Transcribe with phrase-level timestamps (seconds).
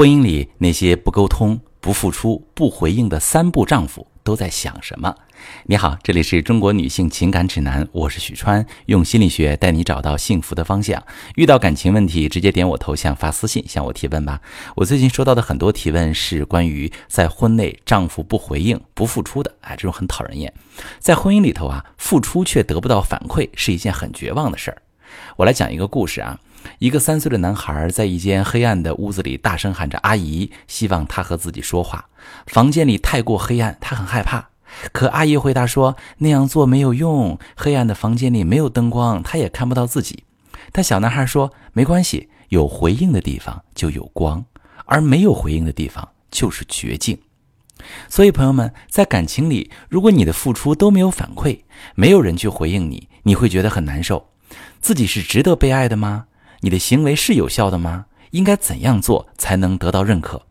[0.00, 5.14] 婚姻里那些不沟通、不付出、不回应的三不丈夫都在想什么？
[5.66, 11.04] 你好，这里是中国女性情感指南，我是许川，用心理学带你找到幸福的方向。
[11.34, 14.40] 遇到感情问题，直接点我头像发私信向我提问吧。
[14.74, 20.50] 我最近收到的很多提问是关于在婚内丈夫不回应、不付出的，哎，这种很讨人厌。
[20.98, 24.80] 在婚姻里头啊，付出却得不到反馈，是一件很绝望的事儿。
[25.36, 26.38] 我来讲一个故事啊。
[26.78, 32.06] 一个三岁的男孩在一间黑暗的屋子里大声喊着“阿姨”，希望他和自己说话。
[32.46, 34.50] 房间里太过黑暗，他很害怕。
[34.92, 40.24] 可阿姨回答说：“那样做没有用，黑暗的房间里没有灯光，他也看不到自己。”
[40.70, 44.44] 但小男孩说：“没关系，有回应的地方就有光，
[44.84, 47.18] 而没有回应的地方就是绝境。”
[48.08, 51.60] 所以，朋友们，在感情里，如果你的付出都没有反馈，
[51.94, 54.29] 没有人去回应你，你会觉得很难受。
[54.80, 56.26] 自己是值得被爱的吗？
[56.60, 58.06] 你的行为是有效的吗？
[58.30, 60.42] 应该怎样做才能得到认可？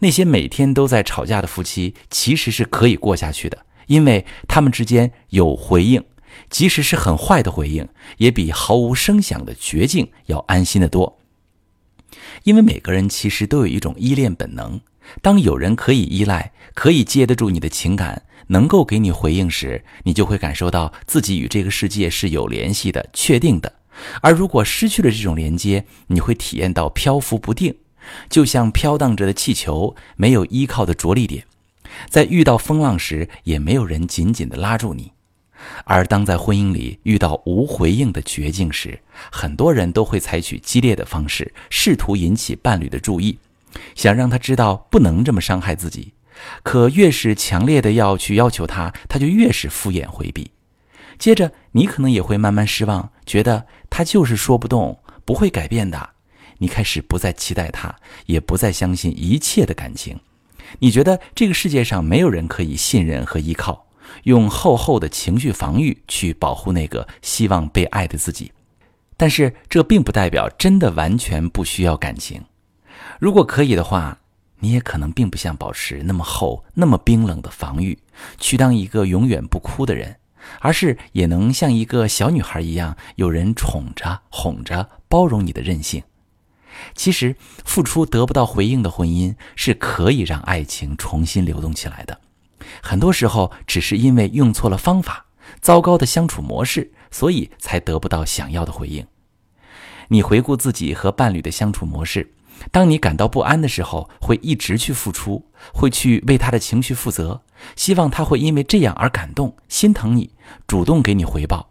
[0.00, 6.04] 那些每天都在吵架的夫妻，其实是可以过下去的，因为他们之间有回应，
[6.50, 11.18] 即使是很坏的回应，也比毫无声响的绝境要安心的多。
[12.44, 14.80] 因为每个人其实都有一种依恋本能，
[15.20, 23.72] 当有人可以依赖，可以接得住你的情感，能够给你回应时，你就会感受到自己与这个世界是有联系的、确定的。
[24.20, 27.74] 而如果失去了这种连接，你会体验到漂浮不定，
[28.28, 31.44] 就像飘荡着的气球，没有依靠的着力点，
[32.08, 35.12] 在遇到风浪时也没有人紧紧地拉住你。
[35.84, 38.98] 而当在婚姻里遇到无回应的绝境时，
[39.30, 43.38] 很多人都会采取激烈的方式，试图引起伴侣的注意，
[43.94, 46.12] 想让他知道不能这么伤害自己。
[46.62, 50.50] 可越是强烈的要去要求他，他就越是敷衍回避。
[51.18, 56.10] 接着，你可能也会慢慢失望，觉得他就是说不动，不会改变的。
[56.58, 57.94] 你开始不再期待他，
[58.26, 60.18] 也不再相信一切的感情。
[60.78, 63.86] 你觉得这个世界上没有人可以信任和依靠，
[64.24, 68.52] 用厚厚的情绪防御去保护那个希望被爱的自己。
[69.16, 72.42] 但是，这并不代表真的完全不需要感情。
[73.20, 74.18] 如果可以的话，
[74.60, 77.98] 你也可能并不想保持那么厚、那么冰冷的防御，
[78.38, 80.16] 去当一个永远不哭的人。
[80.58, 86.02] 而是也能像一个小女孩一样，有人宠着、哄着、包容你的任性。
[86.96, 92.18] 其实，付出得不到回应的婚姻是可以让爱情重新流动起来的。
[92.82, 95.26] 很多时候，只是因为用错了方法、
[95.60, 99.06] 糟糕的相处模式，所以才得不到想要的回应。
[100.08, 102.32] 你回顾自己和伴侣的相处模式。
[102.70, 107.42] 当你感到不安的时候，会一直去付出，会去为他的情绪负责，
[107.74, 110.30] 希望他会因为这样而感动、心疼你，
[110.68, 111.70] 主动给你回报。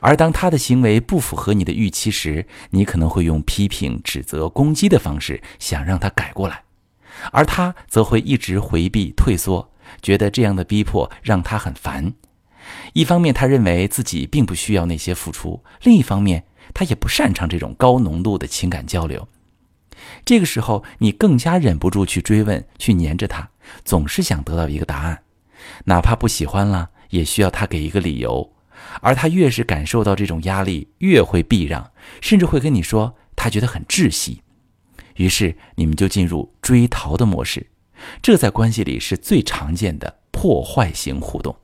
[0.00, 6.62] 而当他的行为不符合你的预期时，你可能会用批评、指责、攻击的方式想让他改过来，
[7.32, 12.14] 而他则会一直回避、退缩，觉得这样的逼迫让他很烦。
[12.92, 19.28] 一方面，他认为自己并不需要那些付出；另一方面，他也不擅长这种高浓度的情感交流。
[20.24, 23.50] 这个时候，你更加忍不住去追问，去黏着他，
[23.84, 25.22] 总是想得到一个答案，
[25.84, 28.52] 哪怕不喜欢了，也需要他给一个理由。
[29.00, 34.42] 而他越是感受到这种压力，越会避让，甚至会跟你说他觉得很窒息。
[35.16, 37.66] 于是你们就进入追逃的模式，
[38.22, 41.54] 这在关系里是最常见的破坏型互动。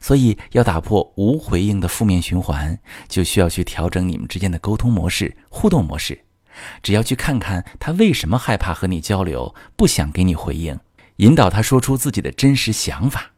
[0.00, 2.78] 所以，要打破无回应的负面循环，
[3.08, 6.24] 就需要去调整你们之间的沟通模式、互动模式。
[6.82, 10.78] 只要去看看他为什么害怕和你交流，不想给你回应，
[11.16, 13.32] 引导他说出自己的真实想法。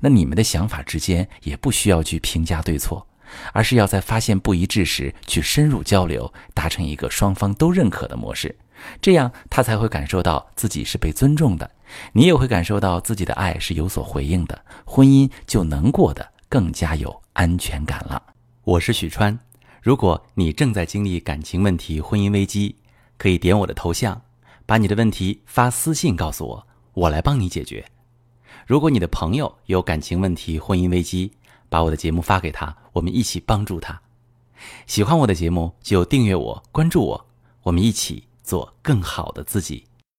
[0.00, 3.06] 那你们的想法之间也不需要去评价对错，
[3.52, 8.56] 而是要在发现不一致时去深入交流，达成一个双方都认可的模式。
[9.00, 11.70] 这样他才会感受到自己是被尊重的，
[12.12, 18.22] 你也会感受到自己的爱是有所回应的，婚姻就能过得更加有安全感了。
[18.64, 19.38] 我是许川。
[19.82, 22.76] 如果你正在经历感情问题、婚姻危机，
[23.16, 24.20] 可以点我的头像，
[24.66, 27.84] 把你的问题发私信告诉我，我来帮你解决。
[28.66, 31.32] 如果你的朋友有感情问题、婚姻危机，
[31.68, 34.00] 把我的节目发给他，我们一起帮助他。
[34.86, 37.26] 喜欢我的节目就订阅我、关注我，
[37.62, 39.89] 我们一起做更好的自己。